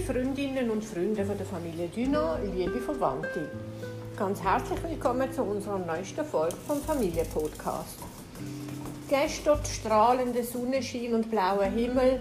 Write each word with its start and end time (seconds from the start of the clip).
Liebe 0.00 0.12
Freundinnen 0.12 0.70
und 0.70 0.84
Freunde 0.84 1.24
von 1.24 1.36
der 1.36 1.46
Familie 1.46 1.88
Düno, 1.88 2.36
liebe 2.54 2.80
Verwandte, 2.80 3.50
ganz 4.16 4.42
herzlich 4.42 4.82
willkommen 4.82 5.30
zu 5.32 5.42
unserer 5.42 5.78
neuesten 5.78 6.24
Folge 6.24 6.56
vom 6.66 6.80
Familienpodcast. 6.80 7.98
Gestern 9.08 9.58
strahlende 9.64 10.42
Sonnenschein 10.42 11.14
und 11.14 11.30
blauer 11.30 11.64
Himmel, 11.64 12.20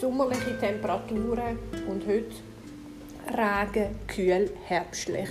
sommerliche 0.00 0.58
Temperaturen 0.58 1.58
und 1.88 2.06
heute 2.06 2.34
Regen, 3.28 3.98
kühl, 4.06 4.50
herbstlich. 4.64 5.28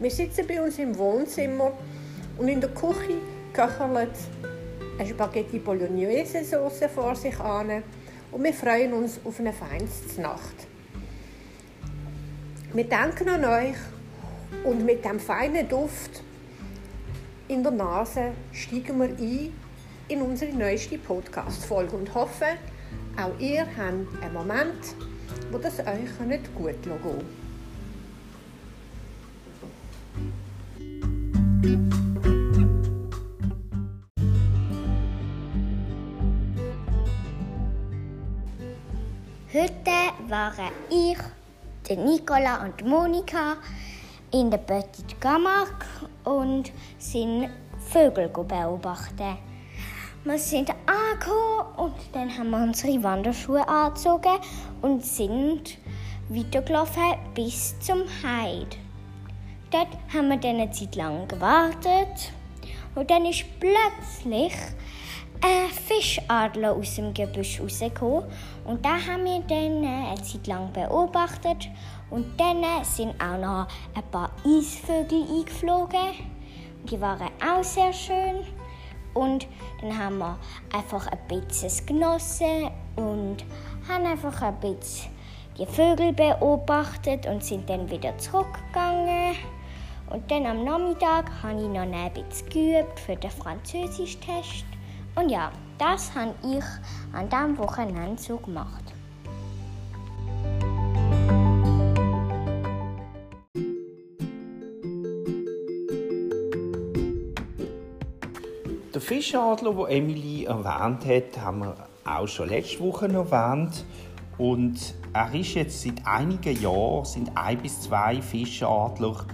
Wir 0.00 0.10
sitzen 0.10 0.46
bei 0.46 0.60
uns 0.60 0.78
im 0.78 0.96
Wohnzimmer 0.98 1.72
und 2.38 2.48
in 2.48 2.60
der 2.60 2.70
Küche 2.70 3.18
köchelt 3.52 4.10
eine 4.98 5.08
Spaghetti 5.08 5.58
Bolognese 5.58 6.44
Sauce 6.44 6.90
vor 6.92 7.14
sich 7.14 7.38
an 7.38 7.84
und 8.32 8.42
wir 8.42 8.54
freuen 8.54 8.94
uns 8.94 9.20
auf 9.24 9.38
eine 9.38 9.52
feines 9.52 10.18
Nacht. 10.18 10.67
Wir 12.78 12.88
denken 12.88 13.28
an 13.28 13.44
euch 13.44 13.74
und 14.62 14.86
mit 14.86 15.04
dem 15.04 15.18
feinen 15.18 15.68
Duft 15.68 16.22
in 17.48 17.64
der 17.64 17.72
Nase 17.72 18.30
steigen 18.52 19.00
wir 19.00 19.08
ein 19.08 19.52
in 20.06 20.22
unsere 20.22 20.52
neueste 20.52 20.96
Podcast-Folge 20.96 21.96
und 21.96 22.14
hoffen, 22.14 22.56
auch 23.20 23.36
ihr 23.40 23.62
habt 23.62 24.22
einen 24.22 24.32
Moment, 24.32 24.94
wo 25.50 25.58
das 25.58 25.80
euch 25.80 26.20
nicht 26.24 26.54
gut 26.54 26.80
gehen. 26.84 27.24
Heute 39.52 40.28
waren 40.28 40.72
ich, 40.90 41.18
der 41.88 41.96
Nicola 41.96 42.64
und 42.64 42.84
Monika 42.84 43.56
in 44.30 44.50
der 44.50 44.58
Petit 44.58 45.18
Camargue 45.20 45.86
und 46.24 46.70
sind 46.98 47.48
Vögel 47.88 48.28
beobachten. 48.28 49.38
Wir 50.24 50.38
sind 50.38 50.70
angekommen 50.70 51.76
und 51.76 51.94
dann 52.12 52.36
haben 52.36 52.50
wir 52.50 52.62
unsere 52.62 53.02
Wanderschuhe 53.02 53.66
angezogen 53.66 54.38
und 54.82 55.02
sind 55.04 55.78
weitergelaufen 56.28 57.14
bis 57.34 57.78
zum 57.80 58.02
Heid. 58.22 58.76
Dort 59.70 59.88
haben 60.12 60.28
wir 60.28 60.36
dann 60.36 60.56
eine 60.56 60.70
Zeit 60.70 60.94
lang 60.96 61.26
gewartet 61.26 62.32
und 62.94 63.10
dann 63.10 63.24
ist 63.24 63.44
plötzlich 63.60 64.52
ein 65.40 65.70
Fischadler 65.70 66.72
aus 66.72 66.96
dem 66.96 67.14
Gebüsch 67.14 67.60
rausgekommen. 67.60 68.24
Und 68.64 68.84
da 68.84 68.90
haben 68.90 69.24
wir 69.24 69.40
dann 69.48 69.84
eine 69.84 70.22
Zeit 70.22 70.46
lang 70.46 70.72
beobachtet. 70.72 71.68
Und 72.10 72.38
dann 72.38 72.64
sind 72.84 73.14
auch 73.22 73.38
noch 73.38 73.68
ein 73.94 74.10
paar 74.10 74.30
Eisvögel 74.44 75.22
eingeflogen. 75.22 76.14
Die 76.84 77.00
waren 77.00 77.28
auch 77.46 77.62
sehr 77.62 77.92
schön. 77.92 78.44
Und 79.14 79.46
dann 79.80 79.98
haben 79.98 80.18
wir 80.18 80.38
einfach 80.72 81.06
ein 81.08 81.18
bisschen 81.28 81.86
genossen 81.86 82.70
und 82.96 83.38
haben 83.88 84.06
einfach 84.06 84.42
ein 84.42 84.60
bisschen 84.60 85.10
die 85.58 85.66
Vögel 85.66 86.12
beobachtet 86.12 87.26
und 87.26 87.42
sind 87.42 87.68
dann 87.68 87.90
wieder 87.90 88.16
zurückgegangen. 88.18 89.34
Und 90.10 90.30
dann 90.30 90.46
am 90.46 90.64
Nachmittag 90.64 91.30
habe 91.42 91.60
ich 91.60 91.68
noch 91.68 91.80
ein 91.80 92.12
bisschen 92.12 92.48
geübt 92.48 93.00
für 93.00 93.16
den 93.16 93.30
Französisch-Test. 93.30 94.64
Und 95.18 95.30
ja, 95.30 95.50
das 95.78 96.14
habe 96.14 96.32
ich 96.44 96.64
an 97.12 97.28
diesem 97.28 97.58
Wochenende 97.58 98.22
so 98.22 98.36
gemacht. 98.36 98.84
Der 108.94 109.00
Fischadler, 109.00 109.72
den 109.72 109.86
Emily 109.86 110.44
erwähnt 110.44 111.04
hat, 111.04 111.44
haben 111.44 111.60
wir 111.62 111.76
auch 112.04 112.28
schon 112.28 112.48
letzte 112.48 112.78
Woche 112.78 113.08
erwähnt. 113.08 113.84
Und 114.36 114.94
er 115.12 115.34
ist 115.34 115.54
jetzt 115.54 115.82
seit 115.82 116.06
einigen 116.06 116.62
Jahren, 116.62 117.04
sind 117.04 117.36
ein 117.36 117.58
bis 117.58 117.80
zwei 117.80 118.22
Fischadler 118.22 119.26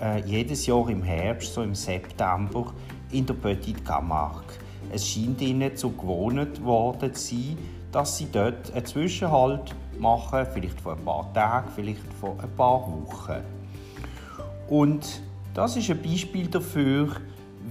äh, 0.00 0.20
jedes 0.22 0.66
Jahr 0.66 0.88
im 0.88 1.04
Herbst, 1.04 1.54
so 1.54 1.62
im 1.62 1.76
September, 1.76 2.74
in 3.12 3.24
der 3.24 3.34
Petite 3.34 3.84
Camargue. 3.84 4.67
Es 4.92 5.06
scheint 5.06 5.40
ihnen 5.40 5.76
zu 5.76 5.90
gewohnt 5.90 6.64
worden 6.64 7.14
zu 7.14 7.34
sein, 7.34 7.58
dass 7.92 8.16
sie 8.16 8.28
dort 8.30 8.72
einen 8.72 8.86
Zwischenhalt 8.86 9.74
machen, 9.98 10.46
vielleicht 10.52 10.80
vor 10.80 10.92
ein 10.92 11.04
paar 11.04 11.32
Tagen, 11.32 11.68
vielleicht 11.74 12.12
vor 12.20 12.36
ein 12.40 12.50
paar 12.56 12.80
Wochen. 12.80 13.42
Und 14.68 15.22
das 15.54 15.76
ist 15.76 15.90
ein 15.90 16.02
Beispiel 16.02 16.46
dafür, 16.48 17.16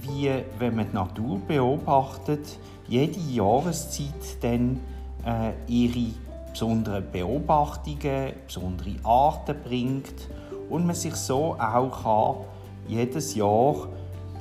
wie, 0.00 0.30
wenn 0.58 0.76
man 0.76 0.88
die 0.90 0.94
Natur 0.94 1.40
beobachtet, 1.46 2.58
jede 2.88 3.18
Jahreszeit 3.18 4.42
dann 4.42 4.80
äh, 5.24 5.52
ihre 5.66 6.12
besonderen 6.50 7.04
Beobachtungen, 7.10 8.32
besondere 8.46 8.96
Arten 9.04 9.56
bringt 9.62 10.28
und 10.70 10.86
man 10.86 10.94
sich 10.94 11.14
so 11.14 11.56
auch 11.58 12.02
kann, 12.02 12.46
jedes 12.88 13.34
Jahr 13.34 13.88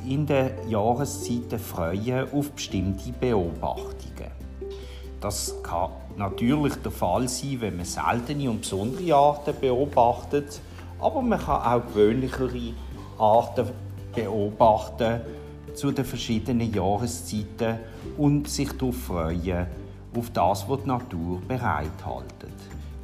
in 0.07 0.25
den 0.25 0.51
Jahreszeiten 0.69 1.59
freuen 1.59 2.31
auf 2.31 2.51
bestimmte 2.51 3.11
Beobachtungen. 3.11 4.31
Das 5.19 5.55
kann 5.63 5.91
natürlich 6.15 6.75
der 6.75 6.91
Fall 6.91 7.27
sein, 7.27 7.57
wenn 7.59 7.77
man 7.77 7.85
seltene 7.85 8.49
und 8.49 8.61
besondere 8.61 9.15
Arten 9.15 9.53
beobachtet, 9.59 10.61
aber 10.99 11.21
man 11.21 11.39
kann 11.39 11.61
auch 11.61 11.87
gewöhnlichere 11.87 12.73
Arten 13.17 13.67
beobachten 14.15 15.21
zu 15.73 15.91
den 15.91 16.05
verschiedenen 16.05 16.73
Jahreszeiten 16.73 17.79
und 18.17 18.47
sich 18.47 18.71
darauf 18.73 18.95
freuen, 18.95 19.67
auf 20.15 20.29
das, 20.31 20.67
was 20.67 20.81
die 20.81 20.87
Natur 20.87 21.41
bereithält. 21.47 22.33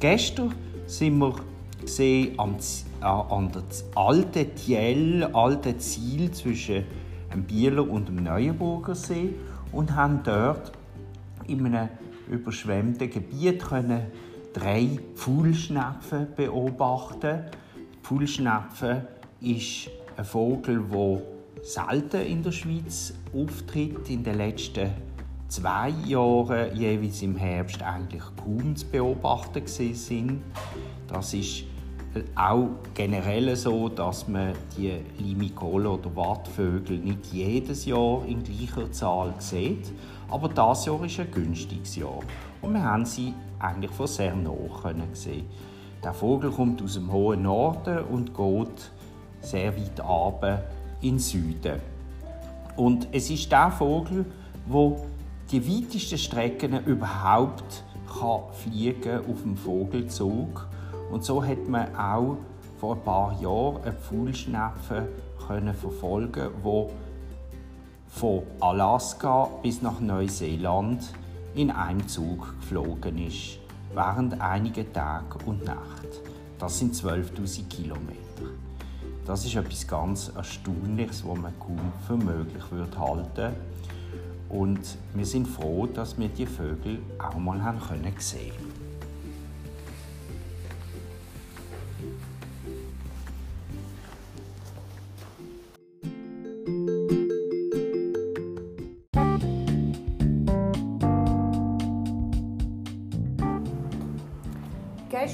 Gestern 0.00 0.54
sind 0.86 1.18
wir 1.18 1.34
gesehen 1.80 2.34
am, 2.38 2.56
an 3.04 3.52
der 3.52 3.62
alten 3.94 4.54
Tiel, 4.54 5.24
alten 5.32 5.78
Ziel 5.78 6.30
zwischen 6.32 6.84
dem 7.32 7.44
Bieler 7.44 7.88
und 7.88 8.08
dem 8.08 8.22
Neuenburger 8.22 8.94
See 8.94 9.34
und 9.72 9.94
haben 9.94 10.20
dort 10.22 10.72
in 11.46 11.66
einem 11.66 11.88
überschwemmten 12.28 13.10
Gebiet 13.10 13.62
können 13.62 14.06
drei 14.52 14.98
Pfuhlschnepfen 15.14 16.28
beobachten. 16.36 17.44
Die 17.76 18.02
Pfuhlschnepfe 18.02 19.06
ist 19.40 19.90
ein 20.16 20.24
Vogel, 20.24 20.82
der 20.90 21.22
selten 21.62 22.22
in 22.22 22.42
der 22.42 22.52
Schweiz 22.52 23.14
auftritt. 23.34 24.08
In 24.08 24.22
den 24.22 24.38
letzten 24.38 24.90
zwei 25.48 25.90
Jahren, 26.06 26.74
jeweils 26.76 27.22
im 27.22 27.36
Herbst, 27.36 27.82
eigentlich 27.82 28.22
kaum 28.36 28.76
zu 28.76 28.86
beobachten 28.86 29.66
sind. 29.66 30.42
Das 31.08 31.34
ist 31.34 31.64
auch 32.34 32.68
generell 32.94 33.54
so, 33.56 33.88
dass 33.88 34.28
man 34.28 34.52
die 34.76 34.92
Limicole 35.18 35.90
oder 35.90 36.14
Wartvögel 36.14 36.98
nicht 36.98 37.26
jedes 37.32 37.86
Jahr 37.86 38.24
in 38.26 38.42
gleicher 38.42 38.90
Zahl 38.92 39.34
sieht. 39.38 39.92
Aber 40.28 40.48
das 40.48 40.86
Jahr 40.86 41.04
ist 41.04 41.20
ein 41.20 41.30
günstiges 41.30 41.96
Jahr. 41.96 42.20
Und 42.62 42.74
wir 42.74 42.82
haben 42.82 43.04
sie 43.04 43.34
eigentlich 43.58 43.90
von 43.90 44.06
sehr 44.06 44.34
nah 44.34 44.52
sehen. 45.12 45.46
Der 46.02 46.12
Vogel 46.12 46.50
kommt 46.50 46.82
aus 46.82 46.94
dem 46.94 47.10
hohen 47.10 47.42
Norden 47.42 48.04
und 48.04 48.34
geht 48.34 48.90
sehr 49.40 49.74
weit 49.76 50.00
runter 50.00 50.64
in 51.00 51.14
den 51.14 51.18
Süden. 51.18 51.80
Und 52.76 53.08
es 53.12 53.30
ist 53.30 53.50
der 53.50 53.70
Vogel, 53.70 54.26
wo 54.66 55.06
die 55.50 55.66
weitesten 55.66 56.18
Strecken 56.18 56.84
überhaupt 56.84 57.84
kann 58.18 58.40
fliegen 58.52 59.18
auf 59.18 59.42
dem 59.42 59.56
Vogelzug 59.56 60.66
und 61.14 61.22
so 61.22 61.44
hat 61.44 61.68
man 61.68 61.94
auch 61.94 62.38
vor 62.80 62.96
ein 62.96 63.02
paar 63.02 63.40
Jahren 63.40 63.84
eine 63.84 63.92
Pfuhlschnepfe 63.92 65.06
können 65.46 65.72
verfolgen, 65.72 66.48
wo 66.60 66.90
von 68.08 68.42
Alaska 68.58 69.48
bis 69.62 69.80
nach 69.80 70.00
Neuseeland 70.00 71.12
in 71.54 71.70
einem 71.70 72.08
Zug 72.08 72.52
geflogen 72.58 73.24
ist, 73.24 73.58
während 73.94 74.40
einiger 74.40 74.92
Tage 74.92 75.38
und 75.46 75.64
Nacht. 75.64 76.08
Das 76.58 76.80
sind 76.80 76.96
12.000 76.96 77.68
Kilometer. 77.68 78.18
Das 79.24 79.44
ist 79.44 79.54
etwas 79.54 79.86
ganz 79.86 80.32
Erstaunliches, 80.34 81.24
was 81.24 81.38
man 81.38 81.52
kaum 81.60 81.92
für 82.08 82.16
möglich 82.16 82.64
würde 82.72 82.98
halten. 82.98 83.54
Und 84.48 84.80
wir 85.14 85.26
sind 85.26 85.46
froh, 85.46 85.86
dass 85.86 86.18
wir 86.18 86.28
die 86.28 86.46
Vögel 86.46 86.98
auch 87.20 87.38
mal 87.38 87.62
haben 87.62 87.78
können 87.78 88.12
sehen. 88.18 88.73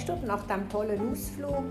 Gestern 0.01 0.27
nach 0.27 0.43
dem 0.47 0.69
tollen 0.69 1.13
Ausflug, 1.13 1.65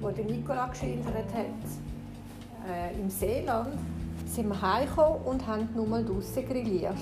wo 0.00 0.10
der 0.10 0.24
Nicola 0.24 0.66
geschildert 0.66 1.32
hat, 1.32 2.68
äh, 2.68 3.00
im 3.00 3.08
Seeland, 3.08 3.74
sind 4.26 4.48
wir 4.48 4.60
heimgekommen 4.60 5.22
und 5.22 5.46
haben 5.46 5.68
nur 5.74 6.02
draußen 6.02 6.46
grilliert. 6.48 6.94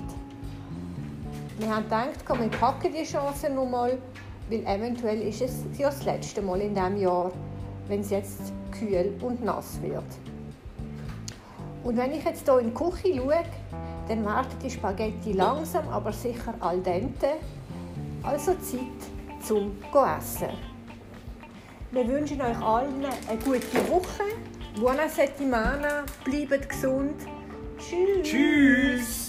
Wir 1.58 1.75
haben 1.75 1.85
gedacht, 1.85 2.29
wir 2.29 2.49
packen 2.58 2.93
die 2.93 3.05
Chance 3.05 3.49
noch 3.49 3.64
mal, 3.64 3.96
weil 4.50 4.67
eventuell 4.67 5.23
ist 5.23 5.41
es 5.41 5.64
ja 5.79 5.88
das 5.88 6.05
letzte 6.05 6.43
Mal 6.43 6.61
in 6.61 6.75
diesem 6.75 6.99
Jahr, 6.99 7.31
wenn 7.88 8.00
es 8.00 8.11
jetzt 8.11 8.52
kühl 8.70 9.14
und 9.23 9.43
nass 9.43 9.81
wird. 9.81 10.05
Und 11.85 11.97
wenn 11.97 12.12
ich 12.12 12.25
jetzt 12.25 12.44
hier 12.44 12.58
in 12.58 12.67
die 12.67 12.75
Küche 12.75 13.17
schaue, 13.17 13.44
dann 14.08 14.25
werden 14.25 14.58
die 14.62 14.70
Spaghetti 14.70 15.32
langsam, 15.32 15.88
aber 15.88 16.12
sicher 16.12 16.52
al 16.61 16.81
dente. 16.81 17.29
Also 18.23 18.52
Zeit 18.55 19.13
zum 19.44 19.76
Essen. 19.93 20.49
Wir 21.91 22.08
wünschen 22.08 22.41
euch 22.41 22.58
allen 22.61 23.05
eine 23.05 23.38
gute 23.38 23.88
Woche. 23.91 24.25
Buona 24.76 25.08
settimana, 25.08 26.05
bleibt 26.25 26.69
gesund. 26.69 27.14
Tschüss. 27.79 28.23
Tschüss. 28.23 29.24